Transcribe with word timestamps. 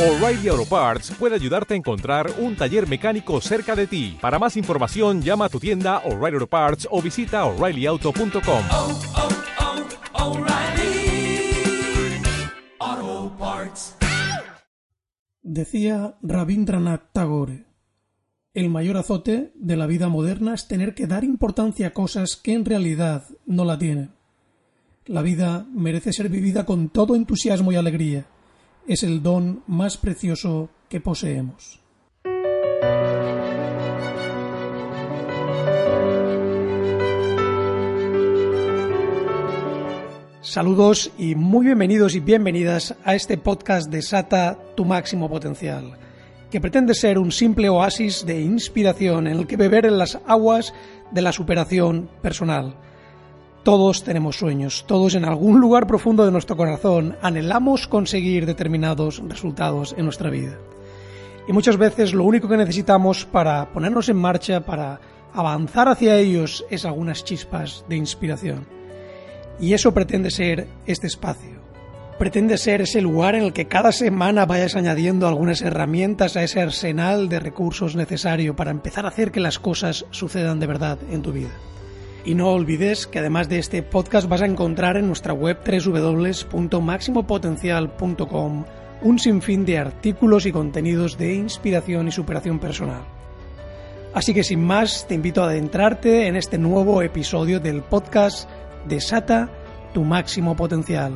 O'Reilly 0.00 0.48
Auto 0.48 0.64
Parts 0.64 1.10
puede 1.10 1.34
ayudarte 1.34 1.74
a 1.74 1.76
encontrar 1.76 2.32
un 2.38 2.56
taller 2.56 2.88
mecánico 2.88 3.38
cerca 3.42 3.76
de 3.76 3.86
ti. 3.86 4.16
Para 4.18 4.38
más 4.38 4.56
información, 4.56 5.20
llama 5.20 5.44
a 5.44 5.48
tu 5.50 5.60
tienda 5.60 5.98
O'Reilly 6.06 6.36
Auto 6.36 6.46
Parts 6.46 6.88
o 6.90 7.02
visita 7.02 7.44
oreillyauto.com. 7.44 8.64
oh, 8.70 9.00
oh, 12.80 13.36
Parts. 13.38 13.96
Decía 15.42 16.16
Rabindranath 16.22 17.12
Tagore, 17.12 17.66
el 18.54 18.70
mayor 18.70 18.96
azote 18.96 19.52
de 19.54 19.76
la 19.76 19.86
vida 19.86 20.08
moderna 20.08 20.54
es 20.54 20.66
tener 20.66 20.94
que 20.94 21.08
dar 21.08 21.24
importancia 21.24 21.88
a 21.88 21.92
cosas 21.92 22.36
que 22.36 22.54
en 22.54 22.64
realidad 22.64 23.24
no 23.44 23.66
la 23.66 23.78
tienen. 23.78 24.12
La 25.04 25.20
vida 25.20 25.66
merece 25.70 26.14
ser 26.14 26.30
vivida 26.30 26.64
con 26.64 26.88
todo 26.88 27.16
entusiasmo 27.16 27.70
y 27.70 27.76
alegría. 27.76 28.24
Es 28.86 29.02
el 29.02 29.22
don 29.22 29.62
más 29.66 29.96
precioso 29.96 30.70
que 30.88 31.00
poseemos. 31.00 31.80
Saludos 40.40 41.12
y 41.18 41.36
muy 41.36 41.66
bienvenidos 41.66 42.16
y 42.16 42.20
bienvenidas 42.20 42.96
a 43.04 43.14
este 43.14 43.38
podcast 43.38 43.90
de 43.90 44.02
Sata 44.02 44.58
tu 44.74 44.84
máximo 44.84 45.28
potencial, 45.28 45.96
que 46.50 46.60
pretende 46.60 46.94
ser 46.94 47.18
un 47.18 47.30
simple 47.30 47.68
oasis 47.68 48.26
de 48.26 48.40
inspiración 48.40 49.28
en 49.28 49.38
el 49.38 49.46
que 49.46 49.56
beber 49.56 49.86
en 49.86 49.98
las 49.98 50.18
aguas 50.26 50.74
de 51.12 51.22
la 51.22 51.32
superación 51.32 52.10
personal. 52.22 52.74
Todos 53.62 54.04
tenemos 54.04 54.36
sueños, 54.36 54.84
todos 54.86 55.14
en 55.14 55.26
algún 55.26 55.60
lugar 55.60 55.86
profundo 55.86 56.24
de 56.24 56.32
nuestro 56.32 56.56
corazón 56.56 57.16
anhelamos 57.20 57.86
conseguir 57.86 58.46
determinados 58.46 59.22
resultados 59.28 59.94
en 59.98 60.04
nuestra 60.04 60.30
vida. 60.30 60.56
Y 61.46 61.52
muchas 61.52 61.76
veces 61.76 62.14
lo 62.14 62.24
único 62.24 62.48
que 62.48 62.56
necesitamos 62.56 63.26
para 63.26 63.70
ponernos 63.70 64.08
en 64.08 64.16
marcha, 64.16 64.60
para 64.60 64.98
avanzar 65.34 65.88
hacia 65.88 66.16
ellos, 66.16 66.64
es 66.70 66.86
algunas 66.86 67.22
chispas 67.22 67.84
de 67.86 67.96
inspiración. 67.96 68.66
Y 69.60 69.74
eso 69.74 69.92
pretende 69.92 70.30
ser 70.30 70.66
este 70.86 71.06
espacio. 71.06 71.60
Pretende 72.18 72.56
ser 72.56 72.80
ese 72.80 73.02
lugar 73.02 73.34
en 73.34 73.42
el 73.42 73.52
que 73.52 73.66
cada 73.68 73.92
semana 73.92 74.46
vayas 74.46 74.74
añadiendo 74.74 75.28
algunas 75.28 75.60
herramientas 75.60 76.34
a 76.36 76.42
ese 76.42 76.62
arsenal 76.62 77.28
de 77.28 77.40
recursos 77.40 77.94
necesario 77.94 78.56
para 78.56 78.70
empezar 78.70 79.04
a 79.04 79.10
hacer 79.10 79.30
que 79.30 79.40
las 79.40 79.58
cosas 79.58 80.06
sucedan 80.12 80.60
de 80.60 80.66
verdad 80.66 80.98
en 81.10 81.20
tu 81.20 81.32
vida. 81.32 81.50
Y 82.24 82.34
no 82.34 82.50
olvides 82.50 83.06
que 83.06 83.18
además 83.18 83.48
de 83.48 83.58
este 83.58 83.82
podcast 83.82 84.28
vas 84.28 84.42
a 84.42 84.46
encontrar 84.46 84.96
en 84.96 85.06
nuestra 85.06 85.32
web 85.32 85.58
www.maximopotencial.com 85.64 88.64
un 89.02 89.18
sinfín 89.18 89.64
de 89.64 89.78
artículos 89.78 90.46
y 90.46 90.52
contenidos 90.52 91.16
de 91.16 91.34
inspiración 91.34 92.08
y 92.08 92.12
superación 92.12 92.58
personal. 92.58 93.02
Así 94.12 94.34
que 94.34 94.44
sin 94.44 94.64
más, 94.64 95.06
te 95.06 95.14
invito 95.14 95.42
a 95.42 95.46
adentrarte 95.46 96.26
en 96.26 96.36
este 96.36 96.58
nuevo 96.58 97.02
episodio 97.02 97.60
del 97.60 97.82
podcast 97.82 98.48
Desata 98.88 99.48
tu 99.94 100.04
máximo 100.04 100.56
potencial. 100.56 101.12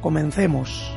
Comencemos. 0.00 0.96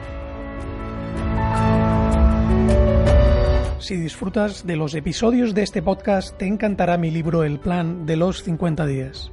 Si 3.80 3.98
disfrutas 3.98 4.66
de 4.66 4.78
los 4.78 4.96
episodios 4.96 5.54
de 5.54 5.64
este 5.64 5.82
podcast, 5.82 6.38
te 6.38 6.48
encantará 6.48 6.98
mi 6.98 7.12
libro 7.12 7.44
El 7.44 7.60
plan 7.60 8.06
de 8.06 8.16
los 8.16 8.44
50 8.44 8.86
días. 8.86 9.32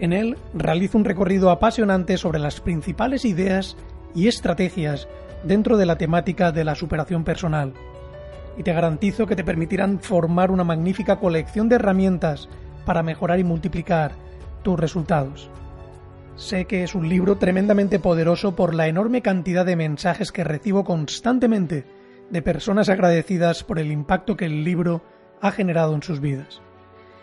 En 0.00 0.14
él 0.14 0.38
realizo 0.54 0.96
un 0.96 1.04
recorrido 1.04 1.50
apasionante 1.50 2.16
sobre 2.16 2.38
las 2.38 2.60
principales 2.62 3.26
ideas 3.26 3.76
y 4.14 4.28
estrategias 4.28 5.08
dentro 5.44 5.76
de 5.76 5.84
la 5.84 5.98
temática 5.98 6.52
de 6.52 6.64
la 6.64 6.74
superación 6.74 7.22
personal. 7.22 7.74
Y 8.56 8.62
te 8.62 8.72
garantizo 8.72 9.26
que 9.26 9.36
te 9.36 9.44
permitirán 9.44 10.00
formar 10.00 10.50
una 10.50 10.64
magnífica 10.64 11.16
colección 11.16 11.68
de 11.68 11.76
herramientas 11.76 12.48
para 12.86 13.02
mejorar 13.02 13.40
y 13.40 13.44
multiplicar 13.44 14.12
tus 14.62 14.80
resultados. 14.80 15.50
Sé 16.34 16.64
que 16.64 16.82
es 16.82 16.94
un 16.94 17.06
libro 17.06 17.36
tremendamente 17.36 17.98
poderoso 17.98 18.56
por 18.56 18.74
la 18.74 18.88
enorme 18.88 19.20
cantidad 19.20 19.66
de 19.66 19.76
mensajes 19.76 20.32
que 20.32 20.44
recibo 20.44 20.82
constantemente 20.82 21.84
de 22.30 22.40
personas 22.40 22.88
agradecidas 22.88 23.64
por 23.64 23.78
el 23.78 23.92
impacto 23.92 24.36
que 24.38 24.46
el 24.46 24.64
libro 24.64 25.02
ha 25.42 25.50
generado 25.50 25.94
en 25.94 26.02
sus 26.02 26.20
vidas. 26.20 26.62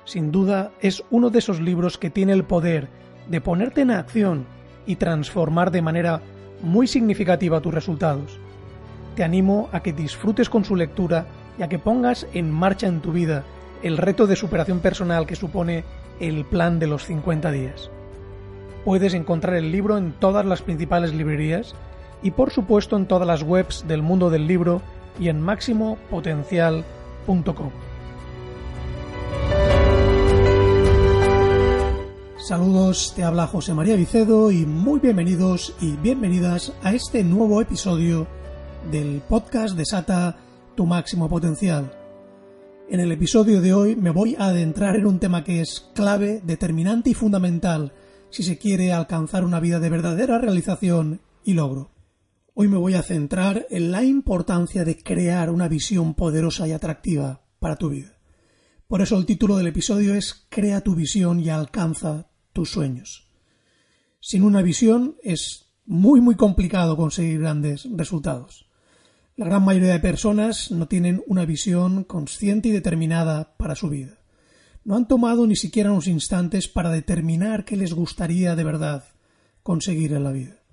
Sin 0.08 0.32
duda 0.32 0.72
es 0.80 1.04
uno 1.12 1.30
de 1.30 1.38
esos 1.40 1.60
libros 1.60 1.98
que 1.98 2.10
tiene 2.10 2.32
el 2.32 2.46
poder 2.46 2.88
de 3.28 3.42
ponerte 3.42 3.82
en 3.82 3.92
acción 3.92 4.46
y 4.86 4.96
transformar 4.96 5.70
de 5.70 5.82
manera 5.82 6.22
muy 6.62 6.88
significativa 6.88 7.60
tus 7.60 7.74
resultados. 7.74 8.40
Te 9.18 9.26
animo 9.26 9.68
a 9.74 9.82
que 9.82 9.92
disfrutes 9.92 10.50
con 10.50 10.64
su 10.64 10.78
lectura 10.78 11.26
y 11.60 11.64
a 11.64 11.68
que 11.68 11.78
pongas 11.78 12.26
en 12.34 12.50
marcha 12.50 12.88
en 12.88 13.02
tu 13.02 13.12
vida 13.12 13.44
el 13.84 13.98
reto 13.98 14.28
de 14.28 14.38
superación 14.38 14.80
personal 14.80 15.28
que 15.28 15.36
supone 15.36 15.84
el 16.22 16.46
plan 16.46 16.80
de 16.80 16.88
los 16.88 17.04
50 17.04 17.52
días. 17.52 17.92
Puedes 18.86 19.14
encontrar 19.14 19.56
el 19.56 19.74
libro 19.74 19.98
en 19.98 20.14
todas 20.14 20.46
las 20.46 20.62
principales 20.62 21.14
librerías 21.14 21.76
y 22.24 22.32
por 22.32 22.52
supuesto 22.52 22.96
en 22.96 23.08
todas 23.08 23.28
las 23.28 23.44
webs 23.44 23.86
del 23.90 24.04
mundo 24.04 24.30
del 24.30 24.48
libro 24.48 24.82
y 25.20 25.28
en 25.28 25.42
máximopotencial.com. 25.42 27.87
Saludos, 32.48 33.12
te 33.14 33.26
habla 33.26 33.46
José 33.46 33.74
María 33.74 33.98
Vicedo 33.98 34.54
y 34.54 34.66
muy 34.66 35.02
bienvenidos 35.02 35.76
y 35.82 35.98
bienvenidas 35.98 36.72
a 36.82 36.94
este 36.94 37.22
nuevo 37.22 37.62
episodio 37.62 38.26
del 38.90 39.22
podcast 39.28 39.76
Desata 39.76 40.38
tu 40.74 40.86
máximo 40.86 41.28
potencial. 41.28 41.92
En 42.90 43.02
el 43.02 43.12
episodio 43.12 43.60
de 43.60 43.74
hoy 43.74 43.98
me 43.98 44.12
voy 44.12 44.38
a 44.40 44.46
adentrar 44.46 44.96
en 44.96 45.08
un 45.08 45.20
tema 45.20 45.44
que 45.44 45.60
es 45.60 45.90
clave, 45.94 46.40
determinante 46.42 47.10
y 47.10 47.14
fundamental 47.16 47.92
si 48.30 48.44
se 48.44 48.58
quiere 48.58 48.94
alcanzar 48.94 49.44
una 49.44 49.60
vida 49.60 49.82
de 49.82 49.90
verdadera 49.90 50.38
realización 50.38 51.20
y 51.44 51.54
logro. 51.54 51.92
Hoy 52.54 52.70
me 52.70 52.78
voy 52.78 52.94
a 52.94 53.04
centrar 53.04 53.68
en 53.70 53.92
la 53.92 54.04
importancia 54.04 54.86
de 54.86 55.04
crear 55.04 55.50
una 55.50 55.68
visión 55.68 56.14
poderosa 56.14 56.66
y 56.66 56.72
atractiva 56.72 57.42
para 57.60 57.76
tu 57.76 57.90
vida. 57.90 58.14
Por 58.88 59.02
eso 59.02 59.18
el 59.18 59.26
título 59.26 59.58
del 59.58 59.68
episodio 59.68 60.16
es 60.16 60.48
Crea 60.48 60.80
tu 60.80 60.96
visión 60.96 61.42
y 61.42 61.50
alcanza 61.50 62.30
tus 62.58 62.72
sueños. 62.72 63.28
Sin 64.20 64.42
una 64.42 64.64
visión 64.64 65.16
es 65.22 65.68
muy 65.86 66.22
muy 66.22 66.34
complicado 66.34 66.98
conseguir 66.98 67.42
grandes 67.42 67.88
resultados. 67.96 68.68
La 69.36 69.46
gran 69.46 69.64
mayoría 69.64 69.94
de 69.94 70.00
personas 70.00 70.72
no 70.72 70.88
tienen 70.88 71.24
una 71.28 71.46
visión 71.46 72.04
consciente 72.04 72.70
y 72.70 72.72
determinada 72.72 73.56
para 73.58 73.76
su 73.76 73.90
vida. 73.90 74.18
No 74.84 74.96
han 74.96 75.08
tomado 75.08 75.46
ni 75.46 75.56
siquiera 75.56 75.92
unos 75.92 76.08
instantes 76.08 76.68
para 76.68 76.90
determinar 76.90 77.64
qué 77.64 77.78
les 77.78 77.94
gustaría 77.94 78.56
de 78.56 78.64
verdad 78.64 79.04
conseguir 79.62 80.14
en 80.14 80.24
la 80.24 80.32
vida. 80.32 80.64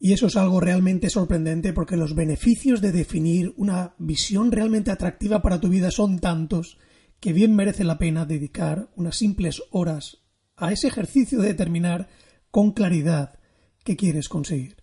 Y 0.00 0.14
eso 0.14 0.28
es 0.28 0.36
algo 0.36 0.60
realmente 0.60 1.10
sorprendente 1.10 1.74
porque 1.74 1.98
los 1.98 2.14
beneficios 2.14 2.80
de 2.80 2.92
definir 2.92 3.52
una 3.58 3.94
visión 3.98 4.50
realmente 4.50 4.90
atractiva 4.90 5.42
para 5.42 5.60
tu 5.60 5.68
vida 5.68 5.90
son 5.90 6.20
tantos 6.20 6.78
que 7.20 7.34
bien 7.34 7.54
merece 7.54 7.84
la 7.84 7.98
pena 7.98 8.24
dedicar 8.24 8.88
unas 8.96 9.16
simples 9.16 9.62
horas 9.72 10.23
a 10.56 10.72
ese 10.72 10.88
ejercicio 10.88 11.40
de 11.40 11.48
determinar 11.48 12.08
con 12.50 12.72
claridad 12.72 13.38
qué 13.84 13.96
quieres 13.96 14.28
conseguir. 14.28 14.76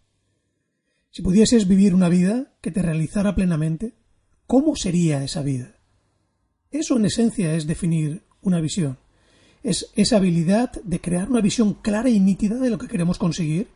Si 1.09 1.21
pudieses 1.21 1.67
vivir 1.67 1.93
una 1.93 2.09
vida 2.09 2.53
que 2.61 2.71
te 2.71 2.81
realizara 2.81 3.35
plenamente, 3.35 3.95
¿cómo 4.47 4.75
sería 4.75 5.23
esa 5.23 5.41
vida? 5.41 5.75
Eso 6.69 6.95
en 6.95 7.05
esencia 7.05 7.53
es 7.53 7.67
definir 7.67 8.23
una 8.41 8.61
visión. 8.61 8.97
Es 9.63 9.91
esa 9.95 10.17
habilidad 10.17 10.71
de 10.83 11.01
crear 11.01 11.29
una 11.29 11.41
visión 11.41 11.73
clara 11.73 12.09
y 12.09 12.19
nítida 12.19 12.55
de 12.55 12.69
lo 12.69 12.77
que 12.77 12.87
queremos 12.87 13.17
conseguir, 13.17 13.67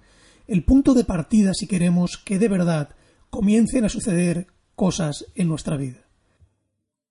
el 0.47 0.63
punto 0.63 0.93
de 0.93 1.03
partida 1.03 1.53
si 1.53 1.67
queremos 1.67 2.17
que 2.17 2.39
de 2.39 2.47
verdad 2.47 2.89
comiencen 3.29 3.83
a 3.83 3.89
suceder 3.89 4.47
cosas 4.75 5.25
en 5.35 5.47
nuestra 5.47 5.77
vida. 5.77 6.07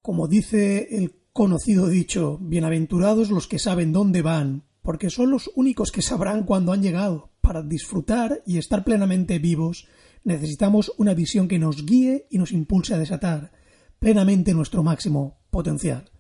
Como 0.00 0.28
dice 0.28 0.88
el 0.90 1.14
conocido 1.32 1.88
dicho, 1.88 2.38
bienaventurados 2.40 3.30
los 3.30 3.48
que 3.48 3.58
saben 3.58 3.92
dónde 3.92 4.22
van, 4.22 4.64
porque 4.84 5.08
son 5.08 5.30
los 5.30 5.50
únicos 5.56 5.90
que 5.90 6.02
sabrán 6.02 6.44
cuándo 6.44 6.70
han 6.70 6.82
llegado. 6.82 7.30
Para 7.40 7.62
disfrutar 7.62 8.42
y 8.46 8.58
estar 8.58 8.84
plenamente 8.84 9.38
vivos, 9.38 9.88
necesitamos 10.24 10.92
una 10.98 11.14
visión 11.14 11.48
que 11.48 11.58
nos 11.58 11.86
guíe 11.86 12.26
y 12.30 12.36
nos 12.36 12.52
impulse 12.52 12.92
a 12.92 12.98
desatar 12.98 13.50
plenamente 13.98 14.52
nuestro 14.52 14.82
máximo 14.82 15.38
potencial. 15.48 16.10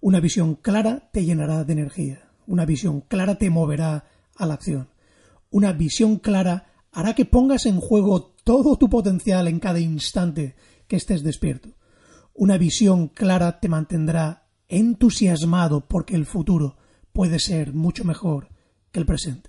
Una 0.00 0.18
visión 0.18 0.56
clara 0.56 1.08
te 1.12 1.24
llenará 1.24 1.62
de 1.62 1.72
energía. 1.72 2.30
Una 2.48 2.66
visión 2.66 3.00
clara 3.00 3.36
te 3.36 3.48
moverá 3.48 4.06
a 4.34 4.44
la 4.44 4.54
acción. 4.54 4.88
Una 5.50 5.72
visión 5.72 6.16
clara 6.16 6.72
hará 6.90 7.14
que 7.14 7.24
pongas 7.24 7.64
en 7.64 7.78
juego 7.78 8.34
todo 8.42 8.76
tu 8.76 8.90
potencial 8.90 9.46
en 9.46 9.60
cada 9.60 9.78
instante 9.78 10.56
que 10.88 10.96
estés 10.96 11.22
despierto. 11.22 11.68
Una 12.34 12.58
visión 12.58 13.06
clara 13.06 13.60
te 13.60 13.68
mantendrá 13.68 14.48
entusiasmado 14.66 15.86
porque 15.86 16.16
el 16.16 16.26
futuro 16.26 16.76
puede 17.14 17.38
ser 17.38 17.72
mucho 17.72 18.04
mejor 18.04 18.48
que 18.92 19.00
el 19.00 19.06
presente. 19.06 19.48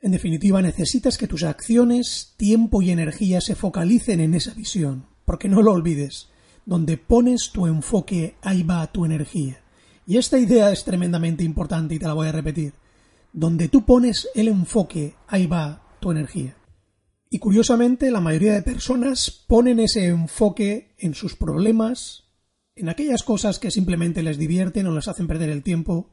En 0.00 0.10
definitiva, 0.10 0.60
necesitas 0.62 1.18
que 1.18 1.28
tus 1.28 1.44
acciones, 1.44 2.34
tiempo 2.36 2.82
y 2.82 2.90
energía 2.90 3.40
se 3.40 3.54
focalicen 3.54 4.20
en 4.20 4.34
esa 4.34 4.54
visión, 4.54 5.06
porque 5.24 5.48
no 5.48 5.62
lo 5.62 5.72
olvides, 5.72 6.28
donde 6.64 6.96
pones 6.96 7.50
tu 7.52 7.66
enfoque, 7.66 8.36
ahí 8.42 8.62
va 8.62 8.90
tu 8.90 9.04
energía. 9.04 9.60
Y 10.06 10.16
esta 10.16 10.38
idea 10.38 10.72
es 10.72 10.84
tremendamente 10.84 11.44
importante 11.44 11.94
y 11.94 11.98
te 11.98 12.06
la 12.06 12.14
voy 12.14 12.28
a 12.28 12.32
repetir. 12.32 12.72
Donde 13.32 13.68
tú 13.68 13.84
pones 13.84 14.28
el 14.34 14.48
enfoque, 14.48 15.14
ahí 15.28 15.46
va 15.46 15.82
tu 16.00 16.10
energía. 16.10 16.56
Y 17.28 17.38
curiosamente, 17.38 18.10
la 18.10 18.20
mayoría 18.20 18.54
de 18.54 18.62
personas 18.62 19.44
ponen 19.46 19.80
ese 19.80 20.06
enfoque 20.06 20.94
en 20.98 21.14
sus 21.14 21.36
problemas, 21.36 22.24
en 22.76 22.88
aquellas 22.88 23.24
cosas 23.24 23.58
que 23.58 23.70
simplemente 23.70 24.22
les 24.22 24.38
divierten 24.38 24.86
o 24.86 24.94
les 24.94 25.08
hacen 25.08 25.26
perder 25.26 25.50
el 25.50 25.62
tiempo, 25.62 26.10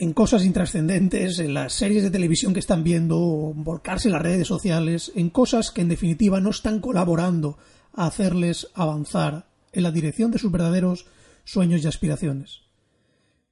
en 0.00 0.12
cosas 0.12 0.44
intrascendentes, 0.44 1.40
en 1.40 1.54
las 1.54 1.72
series 1.72 2.04
de 2.04 2.12
televisión 2.12 2.54
que 2.54 2.60
están 2.60 2.84
viendo, 2.84 3.18
volcarse 3.18 4.06
en 4.06 4.12
las 4.12 4.22
redes 4.22 4.46
sociales, 4.46 5.10
en 5.16 5.28
cosas 5.28 5.72
que 5.72 5.80
en 5.80 5.88
definitiva 5.88 6.40
no 6.40 6.50
están 6.50 6.80
colaborando 6.80 7.58
a 7.92 8.06
hacerles 8.06 8.68
avanzar 8.74 9.48
en 9.72 9.82
la 9.82 9.90
dirección 9.90 10.30
de 10.30 10.38
sus 10.38 10.52
verdaderos 10.52 11.06
sueños 11.42 11.82
y 11.82 11.88
aspiraciones. 11.88 12.60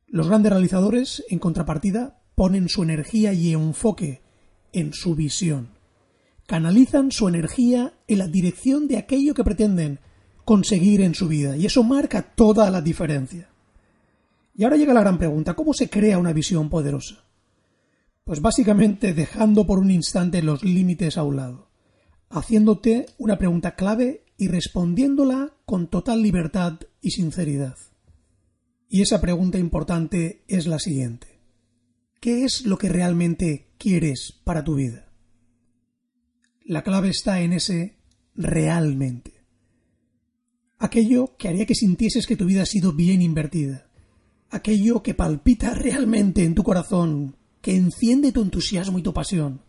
Los 0.07 0.29
grandes 0.29 0.53
realizadores, 0.53 1.25
en 1.29 1.41
contrapartida, 1.41 2.21
ponen 2.37 2.69
su 2.69 2.85
energía 2.85 3.33
y 3.33 3.53
enfoque 3.53 4.23
en 4.73 4.93
su 4.93 5.17
visión. 5.17 5.71
Canalizan 6.47 7.11
su 7.11 7.27
energía 7.27 7.95
en 8.07 8.19
la 8.19 8.29
dirección 8.29 8.87
de 8.87 8.99
aquello 8.99 9.35
que 9.35 9.43
pretenden 9.43 9.99
conseguir 10.45 11.01
en 11.01 11.17
su 11.17 11.27
vida, 11.27 11.57
y 11.57 11.67
eso 11.67 11.83
marca 11.83 12.23
toda 12.23 12.71
la 12.71 12.81
diferencia. 12.81 13.51
Y 14.57 14.65
ahora 14.65 14.77
llega 14.77 14.95
la 14.95 15.01
gran 15.01 15.19
pregunta, 15.19 15.55
¿cómo 15.55 15.75
se 15.75 15.91
crea 15.91 16.19
una 16.19 16.33
visión 16.33 16.71
poderosa? 16.71 17.25
Pues 18.25 18.41
básicamente 18.41 19.13
dejando 19.13 19.67
por 19.67 19.79
un 19.79 19.91
instante 19.91 20.43
los 20.43 20.65
límites 20.65 21.19
a 21.19 21.25
un 21.25 21.37
lado, 21.37 21.69
haciéndote 22.31 23.07
una 23.19 23.37
pregunta 23.37 23.75
clave 23.77 24.25
y 24.39 24.49
respondiéndola 24.49 25.53
con 25.67 25.89
total 25.89 26.23
libertad 26.23 26.81
y 27.03 27.11
sinceridad. 27.11 27.77
Y 28.89 29.03
esa 29.03 29.21
pregunta 29.21 29.59
importante 29.59 30.43
es 30.49 30.67
la 30.67 30.79
siguiente. 30.79 31.27
¿Qué 32.21 32.45
es 32.45 32.65
lo 32.65 32.79
que 32.79 32.89
realmente 32.89 33.75
quieres 33.79 34.41
para 34.43 34.65
tu 34.65 34.77
vida? 34.77 35.13
La 36.65 36.83
clave 36.83 37.11
está 37.11 37.43
en 37.43 37.53
ese 37.53 37.97
realmente. 38.35 39.35
Aquello 40.79 41.37
que 41.37 41.49
haría 41.49 41.67
que 41.67 41.75
sintieses 41.75 42.27
que 42.27 42.37
tu 42.37 42.47
vida 42.47 42.63
ha 42.63 42.67
sido 42.67 42.93
bien 42.93 43.23
invertida. 43.23 43.86
Aquello 44.51 45.03
que 45.03 45.15
palpita 45.15 45.75
realmente 45.75 46.45
en 46.45 46.55
tu 46.55 46.63
corazón, 46.63 47.37
que 47.61 47.75
enciende 47.75 48.33
tu 48.33 48.43
entusiasmo 48.43 48.99
y 48.99 49.03
tu 49.03 49.13
pasión. 49.13 49.63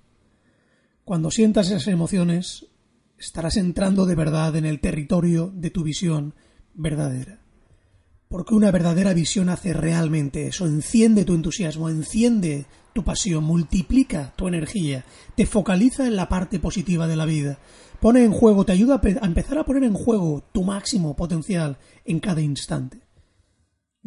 Cuando 1.04 1.32
sientas 1.32 1.68
esas 1.68 1.88
emociones, 1.88 2.68
estarás 3.18 3.58
entrando 3.58 4.06
de 4.06 4.16
verdad 4.16 4.56
en 4.56 4.66
el 4.66 4.80
territorio 4.80 5.52
de 5.56 5.72
tu 5.72 5.84
visión 5.84 6.36
verdadera. 6.74 7.40
Porque 8.30 8.54
una 8.54 8.72
verdadera 8.72 9.14
visión 9.14 9.50
hace 9.50 9.74
realmente 9.74 10.48
eso, 10.48 10.66
enciende 10.66 11.24
tu 11.24 11.34
entusiasmo, 11.34 11.90
enciende 11.90 12.66
tu 12.94 13.04
pasión, 13.04 13.44
multiplica 13.46 14.34
tu 14.36 14.48
energía, 14.48 15.06
te 15.36 15.46
focaliza 15.46 16.06
en 16.06 16.16
la 16.16 16.28
parte 16.28 16.60
positiva 16.60 17.08
de 17.08 17.16
la 17.16 17.26
vida, 17.26 17.60
pone 18.02 18.24
en 18.24 18.34
juego, 18.34 18.66
te 18.66 18.74
ayuda 18.74 19.02
a 19.02 19.26
empezar 19.26 19.58
a 19.58 19.64
poner 19.64 19.86
en 19.86 19.94
juego 19.94 20.44
tu 20.52 20.64
máximo 20.64 21.16
potencial 21.16 21.78
en 22.06 22.20
cada 22.20 22.42
instante. 22.42 23.07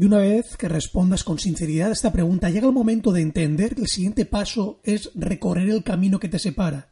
Y 0.01 0.07
una 0.07 0.17
vez 0.17 0.57
que 0.57 0.67
respondas 0.67 1.25
con 1.25 1.39
sinceridad 1.39 1.91
a 1.91 1.93
esta 1.93 2.11
pregunta, 2.11 2.49
llega 2.49 2.67
el 2.67 2.73
momento 2.73 3.13
de 3.13 3.21
entender 3.21 3.75
que 3.75 3.83
el 3.83 3.87
siguiente 3.87 4.25
paso 4.25 4.81
es 4.83 5.11
recorrer 5.15 5.69
el 5.69 5.85
camino 5.85 6.19
que 6.19 6.31
te 6.31 6.39
separa, 6.39 6.89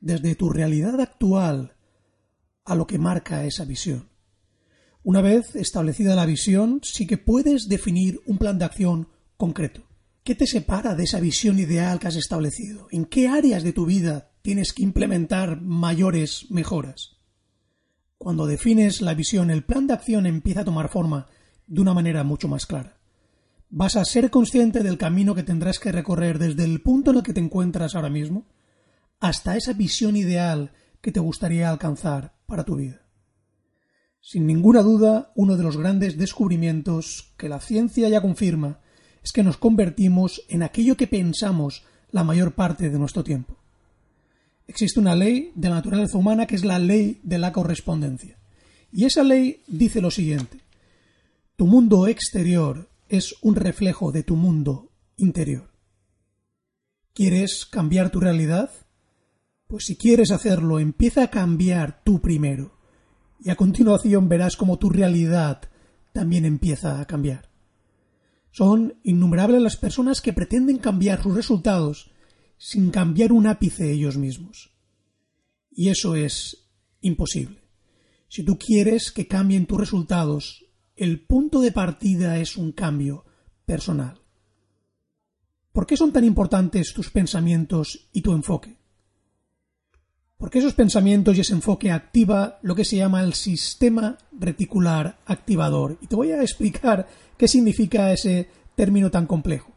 desde 0.00 0.34
tu 0.34 0.50
realidad 0.50 1.00
actual 1.00 1.76
a 2.64 2.74
lo 2.74 2.88
que 2.88 2.98
marca 2.98 3.44
esa 3.44 3.64
visión. 3.64 4.08
Una 5.04 5.20
vez 5.20 5.54
establecida 5.54 6.16
la 6.16 6.26
visión, 6.26 6.80
sí 6.82 7.06
que 7.06 7.18
puedes 7.18 7.68
definir 7.68 8.20
un 8.26 8.36
plan 8.36 8.58
de 8.58 8.64
acción 8.64 9.06
concreto. 9.36 9.84
¿Qué 10.24 10.34
te 10.34 10.48
separa 10.48 10.96
de 10.96 11.04
esa 11.04 11.20
visión 11.20 11.60
ideal 11.60 12.00
que 12.00 12.08
has 12.08 12.16
establecido? 12.16 12.88
¿En 12.90 13.04
qué 13.04 13.28
áreas 13.28 13.62
de 13.62 13.72
tu 13.72 13.86
vida 13.86 14.32
tienes 14.42 14.72
que 14.72 14.82
implementar 14.82 15.60
mayores 15.60 16.46
mejoras? 16.50 17.16
Cuando 18.18 18.48
defines 18.48 19.02
la 19.02 19.14
visión, 19.14 19.52
el 19.52 19.62
plan 19.62 19.86
de 19.86 19.94
acción 19.94 20.26
empieza 20.26 20.62
a 20.62 20.64
tomar 20.64 20.88
forma 20.88 21.28
de 21.70 21.80
una 21.80 21.94
manera 21.94 22.24
mucho 22.24 22.48
más 22.48 22.66
clara. 22.66 22.98
Vas 23.70 23.94
a 23.94 24.04
ser 24.04 24.28
consciente 24.30 24.82
del 24.82 24.98
camino 24.98 25.36
que 25.36 25.44
tendrás 25.44 25.78
que 25.78 25.92
recorrer 25.92 26.38
desde 26.38 26.64
el 26.64 26.82
punto 26.82 27.12
en 27.12 27.18
el 27.18 27.22
que 27.22 27.32
te 27.32 27.40
encuentras 27.40 27.94
ahora 27.94 28.10
mismo 28.10 28.44
hasta 29.20 29.56
esa 29.56 29.72
visión 29.72 30.16
ideal 30.16 30.72
que 31.00 31.12
te 31.12 31.20
gustaría 31.20 31.70
alcanzar 31.70 32.34
para 32.46 32.64
tu 32.64 32.74
vida. 32.74 33.02
Sin 34.20 34.46
ninguna 34.46 34.82
duda, 34.82 35.32
uno 35.36 35.56
de 35.56 35.62
los 35.62 35.76
grandes 35.76 36.18
descubrimientos 36.18 37.32
que 37.38 37.48
la 37.48 37.60
ciencia 37.60 38.08
ya 38.08 38.20
confirma 38.20 38.80
es 39.22 39.30
que 39.30 39.44
nos 39.44 39.56
convertimos 39.56 40.42
en 40.48 40.64
aquello 40.64 40.96
que 40.96 41.06
pensamos 41.06 41.84
la 42.10 42.24
mayor 42.24 42.52
parte 42.52 42.90
de 42.90 42.98
nuestro 42.98 43.22
tiempo. 43.22 43.56
Existe 44.66 44.98
una 44.98 45.14
ley 45.14 45.52
de 45.54 45.68
la 45.68 45.76
naturaleza 45.76 46.18
humana 46.18 46.46
que 46.46 46.56
es 46.56 46.64
la 46.64 46.80
ley 46.80 47.20
de 47.22 47.38
la 47.38 47.52
correspondencia. 47.52 48.38
Y 48.92 49.04
esa 49.04 49.22
ley 49.22 49.62
dice 49.68 50.00
lo 50.00 50.10
siguiente. 50.10 50.69
Tu 51.60 51.66
mundo 51.66 52.06
exterior 52.06 52.88
es 53.06 53.34
un 53.42 53.54
reflejo 53.54 54.12
de 54.12 54.22
tu 54.22 54.34
mundo 54.34 54.94
interior. 55.18 55.70
¿Quieres 57.12 57.66
cambiar 57.66 58.08
tu 58.08 58.18
realidad? 58.18 58.70
Pues 59.66 59.84
si 59.84 59.96
quieres 59.96 60.30
hacerlo, 60.30 60.78
empieza 60.78 61.24
a 61.24 61.28
cambiar 61.28 62.02
tú 62.02 62.22
primero 62.22 62.78
y 63.38 63.50
a 63.50 63.56
continuación 63.56 64.26
verás 64.26 64.56
cómo 64.56 64.78
tu 64.78 64.88
realidad 64.88 65.60
también 66.14 66.46
empieza 66.46 66.98
a 66.98 67.04
cambiar. 67.04 67.50
Son 68.52 68.94
innumerables 69.02 69.60
las 69.60 69.76
personas 69.76 70.22
que 70.22 70.32
pretenden 70.32 70.78
cambiar 70.78 71.22
sus 71.22 71.34
resultados 71.34 72.10
sin 72.56 72.90
cambiar 72.90 73.32
un 73.32 73.46
ápice 73.46 73.92
ellos 73.92 74.16
mismos. 74.16 74.72
Y 75.70 75.90
eso 75.90 76.16
es 76.16 76.70
imposible. 77.02 77.60
Si 78.28 78.44
tú 78.44 78.58
quieres 78.58 79.12
que 79.12 79.26
cambien 79.26 79.66
tus 79.66 79.78
resultados, 79.78 80.69
el 81.00 81.20
punto 81.20 81.62
de 81.62 81.72
partida 81.72 82.38
es 82.38 82.58
un 82.58 82.72
cambio 82.72 83.24
personal. 83.64 84.20
¿Por 85.72 85.86
qué 85.86 85.96
son 85.96 86.12
tan 86.12 86.24
importantes 86.24 86.92
tus 86.92 87.08
pensamientos 87.08 88.10
y 88.12 88.20
tu 88.20 88.32
enfoque? 88.32 88.76
Porque 90.36 90.58
esos 90.58 90.74
pensamientos 90.74 91.38
y 91.38 91.40
ese 91.40 91.54
enfoque 91.54 91.90
activa 91.90 92.58
lo 92.62 92.74
que 92.74 92.84
se 92.84 92.96
llama 92.96 93.22
el 93.22 93.32
sistema 93.32 94.18
reticular 94.38 95.20
activador. 95.24 95.96
Y 96.02 96.06
te 96.06 96.16
voy 96.16 96.32
a 96.32 96.42
explicar 96.42 97.08
qué 97.38 97.48
significa 97.48 98.12
ese 98.12 98.50
término 98.74 99.10
tan 99.10 99.26
complejo. 99.26 99.72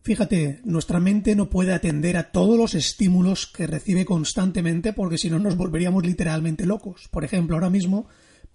Fíjate, 0.00 0.60
nuestra 0.64 1.00
mente 1.00 1.36
no 1.36 1.50
puede 1.50 1.74
atender 1.74 2.16
a 2.16 2.30
todos 2.30 2.56
los 2.56 2.74
estímulos 2.74 3.46
que 3.46 3.66
recibe 3.66 4.06
constantemente 4.06 4.94
porque 4.94 5.18
si 5.18 5.28
no 5.28 5.38
nos 5.38 5.56
volveríamos 5.56 6.06
literalmente 6.06 6.64
locos. 6.64 7.08
Por 7.10 7.24
ejemplo, 7.24 7.56
ahora 7.56 7.68
mismo 7.68 8.06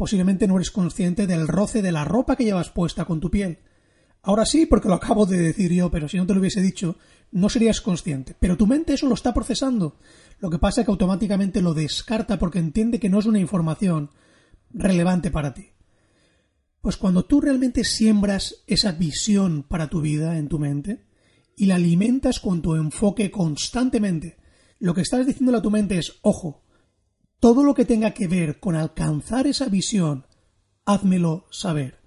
posiblemente 0.02 0.48
no 0.48 0.56
eres 0.56 0.72
consciente 0.72 1.28
del 1.28 1.48
roce 1.48 1.84
de 1.84 1.92
la 1.92 2.04
ropa 2.04 2.36
que 2.36 2.44
llevas 2.44 2.72
puesta 2.72 3.06
con 3.06 3.20
tu 3.20 3.30
piel. 3.30 3.60
Ahora 4.24 4.48
sí, 4.48 4.66
porque 4.66 4.88
lo 4.88 4.96
acabo 4.96 5.28
de 5.28 5.38
decir 5.38 5.72
yo, 5.72 5.92
pero 5.92 6.10
si 6.10 6.18
no 6.18 6.26
te 6.26 6.34
lo 6.34 6.40
hubiese 6.40 6.60
dicho, 6.60 6.98
no 7.30 7.50
serías 7.50 7.82
consciente. 7.82 8.36
Pero 8.40 8.58
tu 8.58 8.66
mente 8.66 8.94
eso 8.94 9.06
lo 9.06 9.14
está 9.14 9.32
procesando. 9.32 10.00
Lo 10.40 10.50
que 10.50 10.58
pasa 10.58 10.82
es 10.82 10.86
que 10.86 10.92
automáticamente 10.92 11.62
lo 11.62 11.76
descarta 11.76 12.40
porque 12.40 12.58
entiende 12.58 13.00
que 13.00 13.10
no 13.10 13.20
es 13.20 13.28
una 13.28 13.38
información 13.38 14.10
relevante 14.72 15.30
para 15.30 15.54
ti. 15.54 15.70
Pues 16.82 16.98
cuando 16.98 17.26
tú 17.26 17.40
realmente 17.40 17.84
siembras 17.84 18.64
esa 18.66 18.94
visión 18.94 19.62
para 19.62 19.88
tu 19.88 20.02
vida 20.02 20.40
en 20.40 20.48
tu 20.48 20.58
mente 20.58 21.06
y 21.56 21.68
la 21.68 21.76
alimentas 21.76 22.40
con 22.40 22.64
tu 22.64 22.74
enfoque 22.74 23.30
constantemente, 23.30 24.38
lo 24.80 24.96
que 24.96 25.02
estás 25.02 25.28
diciendo 25.28 25.56
a 25.56 25.62
tu 25.62 25.70
mente 25.70 26.00
es, 26.00 26.18
ojo, 26.24 26.61
todo 27.42 27.64
lo 27.64 27.74
que 27.74 27.86
tenga 27.86 28.12
que 28.12 28.28
ver 28.28 28.60
con 28.60 28.76
alcanzar 28.76 29.48
esa 29.48 29.68
visión, 29.68 30.28
házmelo 30.86 31.48
saber. 31.50 31.98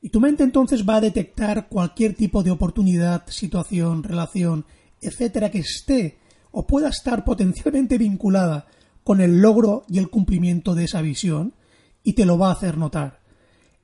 Y 0.00 0.08
tu 0.08 0.20
mente 0.20 0.42
entonces 0.42 0.88
va 0.88 0.96
a 0.96 1.00
detectar 1.02 1.68
cualquier 1.68 2.14
tipo 2.14 2.42
de 2.42 2.50
oportunidad, 2.50 3.26
situación, 3.28 4.02
relación, 4.02 4.64
etcétera, 5.02 5.50
que 5.50 5.58
esté 5.58 6.18
o 6.50 6.66
pueda 6.66 6.88
estar 6.88 7.24
potencialmente 7.24 7.98
vinculada 7.98 8.66
con 9.02 9.20
el 9.20 9.42
logro 9.42 9.84
y 9.86 9.98
el 9.98 10.08
cumplimiento 10.08 10.74
de 10.74 10.84
esa 10.84 11.02
visión 11.02 11.54
y 12.02 12.14
te 12.14 12.24
lo 12.24 12.38
va 12.38 12.48
a 12.48 12.52
hacer 12.52 12.78
notar. 12.78 13.20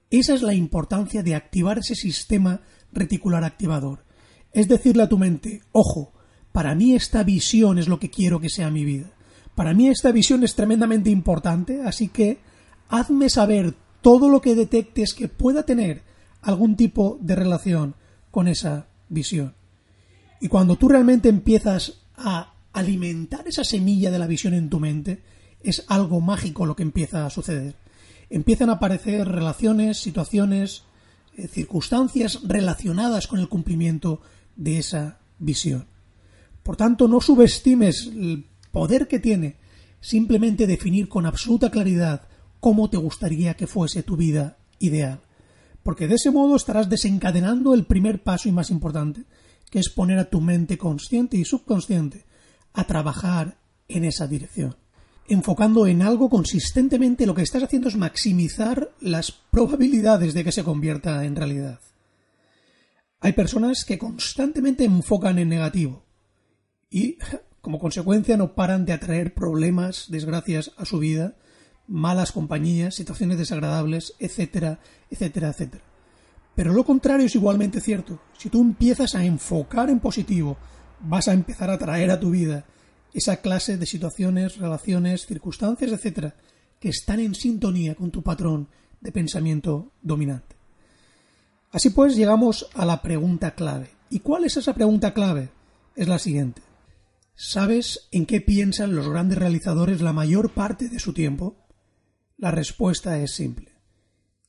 Esa 0.09 0.33
es 0.33 0.41
la 0.41 0.55
importancia 0.55 1.23
de 1.23 1.35
activar 1.35 1.79
ese 1.79 1.95
sistema 1.95 2.63
reticular 2.91 3.45
activador. 3.45 4.07
Es 4.53 4.67
decirle 4.67 5.03
a 5.03 5.09
tu 5.11 5.19
mente, 5.19 5.61
ojo, 5.73 6.15
para 6.53 6.75
mí 6.75 6.95
esta 6.95 7.23
visión 7.23 7.79
es 7.79 7.87
lo 7.87 7.99
que 7.99 8.09
quiero 8.09 8.41
que 8.41 8.49
sea 8.49 8.71
mi 8.71 8.87
vida. 8.87 9.13
Para 9.55 9.75
mí 9.75 9.89
esta 9.89 10.13
visión 10.13 10.43
es 10.45 10.55
tremendamente 10.55 11.11
importante, 11.11 11.83
así 11.83 12.09
que 12.09 12.39
hazme 12.89 13.29
saber 13.29 13.75
todo 14.01 14.29
lo 14.29 14.41
que 14.41 14.55
detectes 14.55 15.15
que 15.15 15.29
pueda 15.29 15.65
tener 15.65 16.03
algún 16.43 16.77
tipo 16.77 17.19
de 17.21 17.37
relación 17.37 17.95
con 18.31 18.49
esa 18.49 18.87
visión. 19.09 19.55
Y 20.41 20.49
cuando 20.49 20.77
tú 20.77 20.89
realmente 20.89 21.29
empiezas 21.29 22.01
a 22.17 22.55
alimentar 22.73 23.47
esa 23.47 23.65
semilla 23.65 24.11
de 24.11 24.19
la 24.19 24.27
visión 24.27 24.55
en 24.55 24.71
tu 24.71 24.81
mente, 24.81 25.23
es 25.63 25.85
algo 25.89 26.21
mágico 26.21 26.65
lo 26.67 26.77
que 26.77 26.83
empieza 26.83 27.27
a 27.27 27.31
suceder. 27.31 27.75
empiezan 28.33 28.71
a 28.71 28.75
aparecer 28.75 29.27
relaciones, 29.27 29.99
situaciones, 29.99 30.85
eh, 31.37 31.49
circunstancias 31.49 32.39
relacionadas 32.45 33.27
con 33.27 33.41
el 33.41 33.49
cumplimiento 33.49 34.21
de 34.55 34.79
esa 34.79 35.19
visión. 35.41 35.87
Por 36.63 36.77
tanto, 36.77 37.09
no 37.09 37.21
subestimes 37.21 38.07
el 38.07 38.47
poder 38.73 39.09
que 39.09 39.19
tiene 39.19 39.57
simplemente 40.01 40.67
definir 40.67 41.09
con 41.09 41.27
absoluta 41.27 41.71
claridad 41.71 42.29
cómo 42.59 42.91
te 42.91 42.97
gustaría 42.97 43.55
que 43.55 43.67
fuese 43.67 44.03
tu 44.03 44.17
vida 44.17 44.59
ideal. 44.79 45.21
Porque 45.83 46.09
de 46.09 46.17
ese 46.17 46.31
modo 46.31 46.57
estarás 46.57 46.89
desencadenando 46.89 47.75
el 47.75 47.87
primer 47.87 48.23
paso 48.23 48.49
y 48.49 48.53
más 48.53 48.71
importante, 48.71 49.25
que 49.71 49.79
es 49.79 49.89
poner 49.89 50.19
a 50.19 50.29
tu 50.29 50.41
mente 50.41 50.77
consciente 50.77 51.37
y 51.37 51.45
subconsciente 51.45 52.27
a 52.73 52.85
trabajar 52.85 53.59
en 53.89 54.05
esa 54.05 54.27
dirección. 54.27 54.77
Enfocando 55.29 55.87
en 55.87 56.03
algo 56.03 56.29
consistentemente, 56.29 57.25
lo 57.25 57.35
que 57.35 57.43
estás 57.43 57.63
haciendo 57.63 57.89
es 57.89 57.97
maximizar 57.97 58.91
las 59.01 59.31
probabilidades 59.31 60.35
de 60.35 60.45
que 60.45 60.53
se 60.53 60.65
convierta 60.65 61.25
en 61.25 61.37
realidad. 61.37 61.81
Hay 63.21 63.33
personas 63.33 63.85
que 63.85 63.99
constantemente 63.99 64.85
enfocan 64.85 65.39
en 65.39 65.51
negativo 65.51 66.05
y, 66.91 67.19
como 67.61 67.79
consecuencia, 67.79 68.37
no 68.37 68.55
paran 68.55 68.85
de 68.87 68.93
atraer 68.93 69.35
problemas, 69.35 70.07
desgracias 70.09 70.73
a 70.77 70.85
su 70.85 70.99
vida, 70.99 71.35
malas 71.87 72.33
compañías, 72.33 72.95
situaciones 72.95 73.39
desagradables, 73.39 74.15
etcétera, 74.19 74.79
etcétera, 75.11 75.49
etcétera. 75.49 75.85
Pero 76.55 76.73
lo 76.73 76.85
contrario 76.85 77.27
es 77.27 77.35
igualmente 77.35 77.81
cierto. 77.81 78.21
Si 78.39 78.49
tú 78.49 78.61
empiezas 78.61 79.15
a 79.15 79.25
enfocar 79.25 79.91
en 79.91 80.01
positivo, 80.01 80.57
vas 81.01 81.29
a 81.29 81.33
empezar 81.33 81.71
a 81.71 81.79
traer 81.79 82.11
a 82.11 82.21
tu 82.21 82.31
vida 82.31 82.65
esa 83.13 83.37
clase 83.39 83.77
de 83.77 83.87
situaciones, 83.87 84.59
relaciones, 84.59 85.27
circunstancias, 85.27 85.91
etcétera, 85.93 86.35
que 86.79 86.89
están 86.89 87.21
en 87.21 87.35
sintonía 87.35 87.95
con 87.95 88.11
tu 88.11 88.23
patrón 88.23 88.69
de 89.01 89.13
pensamiento 89.13 89.93
dominante. 90.01 90.57
Así 91.73 91.91
pues, 91.91 92.17
llegamos 92.17 92.69
a 92.75 92.85
la 92.85 93.03
pregunta 93.03 93.55
clave. 93.55 93.91
¿Y 94.11 94.21
cuál 94.21 94.45
es 94.45 94.57
esa 94.57 94.75
pregunta 94.75 95.15
clave? 95.15 95.51
Es 95.95 96.09
la 96.09 96.19
siguiente. 96.19 96.63
¿Sabes 97.43 98.07
en 98.13 98.27
qué 98.27 98.43
piensan 98.43 98.95
los 98.95 99.09
grandes 99.09 99.39
realizadores 99.39 100.03
la 100.03 100.13
mayor 100.13 100.53
parte 100.53 100.91
de 100.91 100.99
su 100.99 101.15
tiempo? 101.15 101.57
La 102.37 102.51
respuesta 102.51 103.19
es 103.19 103.33
simple. 103.33 103.73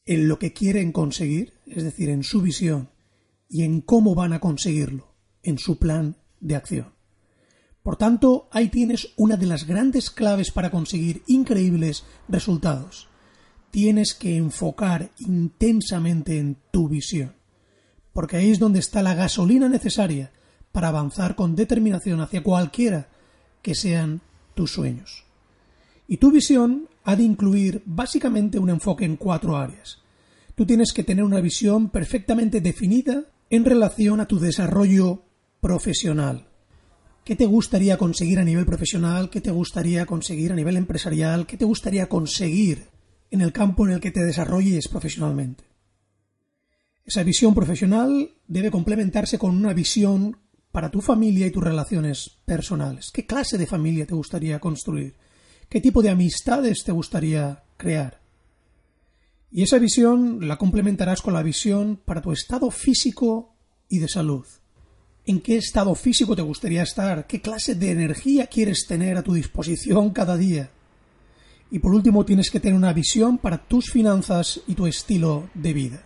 En 0.06 0.28
lo 0.28 0.38
que 0.40 0.52
quieren 0.52 0.92
conseguir, 0.92 1.54
es 1.66 1.86
decir, 1.86 2.10
en 2.10 2.24
su 2.24 2.42
visión, 2.42 2.90
y 3.48 3.64
en 3.64 3.80
cómo 3.80 4.14
van 4.14 4.34
a 4.34 4.42
conseguirlo, 4.42 5.16
en 5.42 5.58
su 5.58 5.80
plan 5.80 6.18
de 6.42 6.58
acción. 6.58 6.94
Por 7.82 7.96
tanto, 7.96 8.50
ahí 8.52 8.68
tienes 8.68 9.14
una 9.16 9.38
de 9.38 9.46
las 9.46 9.66
grandes 9.66 10.12
claves 10.12 10.52
para 10.52 10.70
conseguir 10.70 11.24
increíbles 11.28 12.04
resultados. 12.28 13.08
Tienes 13.72 14.14
que 14.14 14.36
enfocar 14.36 15.12
intensamente 15.18 16.40
en 16.40 16.58
tu 16.72 16.90
visión, 16.90 17.38
porque 18.12 18.36
ahí 18.36 18.52
es 18.52 18.60
donde 18.60 18.80
está 18.80 19.02
la 19.02 19.14
gasolina 19.14 19.70
necesaria 19.70 20.34
para 20.72 20.90
avanzar 20.90 21.36
con 21.36 21.56
determinación 21.56 22.22
hacia 22.22 22.44
cualquiera 22.44 23.10
que 23.62 23.76
sean 23.76 24.22
tus 24.54 24.72
sueños. 24.72 25.24
Y 26.08 26.18
tu 26.18 26.32
visión 26.32 26.90
ha 27.04 27.16
de 27.16 27.24
incluir 27.24 27.82
básicamente 27.86 28.60
un 28.60 28.70
enfoque 28.70 29.06
en 29.06 29.16
cuatro 29.16 29.58
áreas. 29.58 30.00
Tú 30.56 30.66
tienes 30.66 30.94
que 30.94 31.04
tener 31.04 31.24
una 31.24 31.42
visión 31.42 31.90
perfectamente 31.90 32.62
definida 32.62 33.24
en 33.50 33.66
relación 33.66 34.20
a 34.20 34.28
tu 34.28 34.40
desarrollo 34.40 35.24
profesional. 35.60 36.48
¿Qué 37.24 37.36
te 37.36 37.46
gustaría 37.46 37.98
conseguir 37.98 38.40
a 38.40 38.44
nivel 38.44 38.66
profesional? 38.66 39.30
¿Qué 39.30 39.42
te 39.42 39.52
gustaría 39.52 40.06
conseguir 40.06 40.52
a 40.52 40.56
nivel 40.56 40.76
empresarial? 40.78 41.46
¿Qué 41.46 41.56
te 41.56 41.66
gustaría 41.66 42.10
conseguir 42.10 42.88
en 43.30 43.42
el 43.42 43.54
campo 43.54 43.86
en 43.86 43.94
el 43.94 44.00
que 44.00 44.12
te 44.12 44.24
desarrolles 44.24 44.88
profesionalmente? 44.88 45.64
Esa 47.06 47.24
visión 47.24 47.54
profesional 47.54 48.32
debe 48.48 48.72
complementarse 48.72 49.38
con 49.38 49.56
una 49.56 49.74
visión 49.74 50.38
para 50.72 50.90
tu 50.90 51.02
familia 51.02 51.48
y 51.48 51.52
tus 51.52 51.64
relaciones 51.64 52.38
personales. 52.46 53.12
¿Qué 53.12 53.26
clase 53.26 53.58
de 53.58 53.68
familia 53.68 54.06
te 54.06 54.16
gustaría 54.16 54.60
construir? 54.60 55.16
¿Qué 55.70 55.82
tipo 55.82 56.02
de 56.02 56.10
amistades 56.10 56.84
te 56.84 56.92
gustaría 56.92 57.64
crear? 57.78 58.20
Y 59.52 59.64
esa 59.64 59.80
visión 59.80 60.48
la 60.48 60.58
complementarás 60.58 61.22
con 61.22 61.34
la 61.34 61.44
visión 61.44 62.00
para 62.04 62.22
tu 62.22 62.32
estado 62.32 62.72
físico 62.72 63.54
y 63.90 64.00
de 64.00 64.08
salud 64.08 64.46
en 65.26 65.40
qué 65.40 65.58
estado 65.58 65.94
físico 65.96 66.36
te 66.36 66.42
gustaría 66.42 66.84
estar, 66.84 67.28
qué 67.28 67.42
clase 67.42 67.76
de 67.76 67.92
energía 67.92 68.48
quieres 68.48 68.86
tener 68.88 69.18
a 69.18 69.24
tu 69.24 69.34
disposición 69.34 70.12
cada 70.12 70.38
día. 70.38 70.72
Y 71.70 71.80
por 71.80 71.94
último 71.94 72.26
tienes 72.26 72.50
que 72.50 72.60
tener 72.60 72.76
una 72.76 72.94
visión 72.94 73.38
para 73.38 73.66
tus 73.66 73.92
finanzas 73.92 74.62
y 74.68 74.76
tu 74.76 74.88
estilo 74.88 75.50
de 75.54 75.74
vida. 75.74 76.04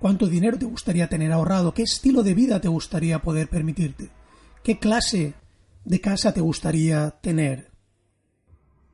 ¿Cuánto 0.00 0.28
dinero 0.28 0.58
te 0.58 0.64
gustaría 0.64 1.10
tener 1.10 1.30
ahorrado? 1.30 1.74
¿Qué 1.74 1.82
estilo 1.82 2.22
de 2.22 2.32
vida 2.32 2.58
te 2.58 2.68
gustaría 2.68 3.20
poder 3.20 3.48
permitirte? 3.48 4.08
¿Qué 4.64 4.78
clase 4.78 5.34
de 5.84 6.00
casa 6.00 6.32
te 6.32 6.40
gustaría 6.40 7.10
tener? 7.20 7.70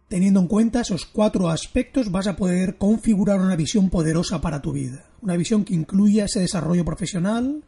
Teniendo 0.08 0.40
en 0.40 0.48
cuenta 0.48 0.80
esos 0.80 1.06
cuatro 1.06 1.48
aspectos 1.48 2.10
vas 2.10 2.26
a 2.26 2.34
poder 2.34 2.76
configurar 2.76 3.40
una 3.40 3.54
visión 3.54 3.88
poderosa 3.88 4.40
para 4.40 4.60
tu 4.60 4.72
vida. 4.72 5.08
Una 5.22 5.36
visión 5.36 5.64
que 5.64 5.74
incluya 5.74 6.24
ese 6.24 6.40
desarrollo 6.40 6.84
profesional, 6.84 7.62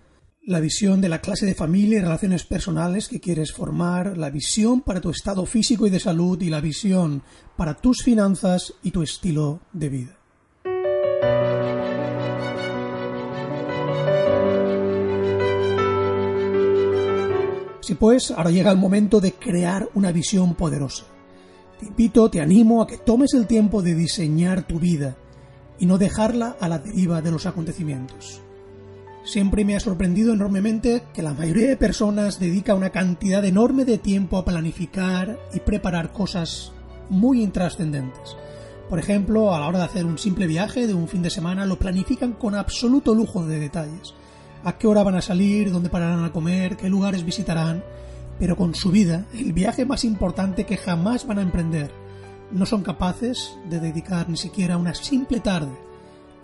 la 0.44 0.58
visión 0.58 1.00
de 1.00 1.08
la 1.08 1.20
clase 1.20 1.46
de 1.46 1.54
familia 1.54 1.98
y 1.98 2.02
relaciones 2.02 2.42
personales 2.42 3.06
que 3.06 3.20
quieres 3.20 3.52
formar, 3.52 4.18
la 4.18 4.30
visión 4.30 4.80
para 4.80 5.00
tu 5.00 5.10
estado 5.10 5.46
físico 5.46 5.86
y 5.86 5.90
de 5.90 6.00
salud 6.00 6.42
y 6.42 6.50
la 6.50 6.60
visión 6.60 7.22
para 7.56 7.74
tus 7.74 8.02
finanzas 8.02 8.74
y 8.82 8.90
tu 8.90 9.02
estilo 9.02 9.60
de 9.72 9.88
vida. 9.90 10.17
Si 17.88 17.94
pues, 17.94 18.32
ahora 18.32 18.50
llega 18.50 18.70
el 18.70 18.76
momento 18.76 19.18
de 19.18 19.32
crear 19.32 19.88
una 19.94 20.12
visión 20.12 20.54
poderosa. 20.54 21.04
Te 21.80 21.86
invito, 21.86 22.28
te 22.28 22.42
animo 22.42 22.82
a 22.82 22.86
que 22.86 22.98
tomes 22.98 23.32
el 23.32 23.46
tiempo 23.46 23.80
de 23.80 23.94
diseñar 23.94 24.66
tu 24.66 24.78
vida 24.78 25.16
y 25.78 25.86
no 25.86 25.96
dejarla 25.96 26.54
a 26.60 26.68
la 26.68 26.80
deriva 26.80 27.22
de 27.22 27.30
los 27.30 27.46
acontecimientos. 27.46 28.42
Siempre 29.24 29.64
me 29.64 29.74
ha 29.74 29.80
sorprendido 29.80 30.34
enormemente 30.34 31.02
que 31.14 31.22
la 31.22 31.32
mayoría 31.32 31.66
de 31.66 31.78
personas 31.78 32.38
dedica 32.38 32.74
una 32.74 32.90
cantidad 32.90 33.42
enorme 33.46 33.86
de 33.86 33.96
tiempo 33.96 34.36
a 34.36 34.44
planificar 34.44 35.38
y 35.54 35.60
preparar 35.60 36.12
cosas 36.12 36.72
muy 37.08 37.42
intrascendentes. 37.42 38.36
Por 38.90 38.98
ejemplo, 38.98 39.54
a 39.54 39.60
la 39.60 39.66
hora 39.66 39.78
de 39.78 39.84
hacer 39.86 40.04
un 40.04 40.18
simple 40.18 40.46
viaje 40.46 40.86
de 40.86 40.92
un 40.92 41.08
fin 41.08 41.22
de 41.22 41.30
semana 41.30 41.64
lo 41.64 41.78
planifican 41.78 42.34
con 42.34 42.54
absoluto 42.54 43.14
lujo 43.14 43.46
de 43.46 43.58
detalles. 43.58 44.12
A 44.64 44.76
qué 44.76 44.86
hora 44.86 45.02
van 45.02 45.14
a 45.14 45.22
salir, 45.22 45.70
dónde 45.70 45.88
pararán 45.88 46.24
a 46.24 46.32
comer, 46.32 46.76
qué 46.76 46.88
lugares 46.88 47.24
visitarán, 47.24 47.82
pero 48.38 48.56
con 48.56 48.74
su 48.74 48.90
vida, 48.90 49.26
el 49.34 49.52
viaje 49.52 49.84
más 49.84 50.04
importante 50.04 50.66
que 50.66 50.76
jamás 50.76 51.26
van 51.26 51.38
a 51.38 51.42
emprender, 51.42 51.90
no 52.50 52.66
son 52.66 52.82
capaces 52.82 53.56
de 53.68 53.80
dedicar 53.80 54.28
ni 54.28 54.36
siquiera 54.36 54.76
una 54.76 54.94
simple 54.94 55.40
tarde 55.40 55.76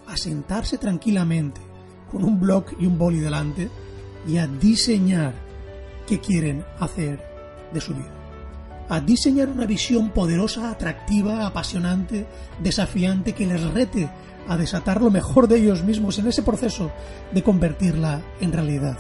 a 0.07 0.17
sentarse 0.17 0.79
tranquilamente 0.79 1.61
con 2.11 2.25
un 2.25 2.39
blog 2.39 2.67
y 2.79 2.87
un 2.87 2.99
boli 2.99 3.21
delante 3.21 3.71
y 4.27 4.37
a 4.37 4.47
diseñar 4.47 5.35
qué 6.07 6.21
quieren 6.21 6.65
hacer 6.79 7.21
de 7.73 7.81
su 7.81 7.95
vida. 7.95 8.24
A 8.89 9.01
diseñar 9.01 9.49
una 9.49 9.67
visión 9.67 10.11
poderosa, 10.11 10.71
atractiva, 10.71 11.47
apasionante, 11.47 12.27
desafiante, 12.63 13.33
que 13.33 13.47
les 13.47 13.63
rete 13.73 14.11
a 14.47 14.57
desatar 14.57 15.01
lo 15.01 15.11
mejor 15.11 15.49
de 15.49 15.59
ellos 15.59 15.83
mismos 15.83 16.19
en 16.19 16.27
ese 16.27 16.43
proceso 16.43 16.91
de 17.33 17.43
convertirla 17.43 18.21
en 18.41 18.53
realidad. 18.53 18.99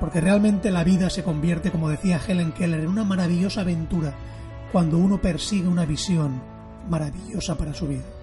Porque 0.00 0.20
realmente 0.20 0.70
la 0.70 0.84
vida 0.84 1.10
se 1.10 1.22
convierte, 1.22 1.70
como 1.70 1.90
decía 1.90 2.20
Helen 2.26 2.52
Keller, 2.52 2.80
en 2.80 2.88
una 2.88 3.04
maravillosa 3.04 3.60
aventura 3.60 4.14
cuando 4.72 4.98
uno 4.98 5.20
persigue 5.20 5.68
una 5.68 5.84
visión 5.84 6.40
maravillosa 6.88 7.56
para 7.56 7.74
su 7.74 7.88
vida. 7.88 8.17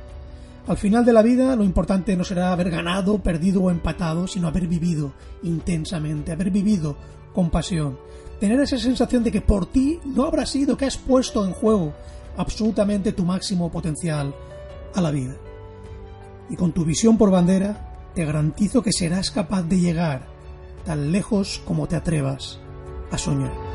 Al 0.67 0.77
final 0.77 1.05
de 1.05 1.13
la 1.13 1.21
vida 1.21 1.55
lo 1.55 1.63
importante 1.63 2.15
no 2.15 2.23
será 2.23 2.51
haber 2.51 2.71
ganado, 2.71 3.19
perdido 3.19 3.61
o 3.61 3.71
empatado, 3.71 4.27
sino 4.27 4.47
haber 4.47 4.67
vivido 4.67 5.13
intensamente, 5.43 6.31
haber 6.31 6.49
vivido 6.49 6.97
con 7.33 7.51
pasión. 7.51 7.99
Tener 8.39 8.59
esa 8.59 8.79
sensación 8.79 9.23
de 9.23 9.31
que 9.31 9.41
por 9.41 9.67
ti 9.67 9.99
no 10.03 10.25
habrá 10.25 10.45
sido 10.45 10.75
que 10.75 10.85
has 10.85 10.97
puesto 10.97 11.45
en 11.45 11.53
juego 11.53 11.93
absolutamente 12.37 13.11
tu 13.11 13.25
máximo 13.25 13.71
potencial 13.71 14.33
a 14.95 15.01
la 15.01 15.11
vida. 15.11 15.35
Y 16.49 16.55
con 16.55 16.71
tu 16.71 16.83
visión 16.83 17.17
por 17.17 17.29
bandera, 17.29 18.09
te 18.15 18.25
garantizo 18.25 18.81
que 18.81 18.91
serás 18.91 19.29
capaz 19.29 19.63
de 19.63 19.79
llegar 19.79 20.27
tan 20.83 21.11
lejos 21.11 21.61
como 21.65 21.87
te 21.87 21.95
atrevas 21.95 22.59
a 23.11 23.17
soñar. 23.17 23.74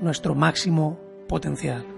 nuestro 0.00 0.34
máximo 0.34 0.98
potencial. 1.28 1.93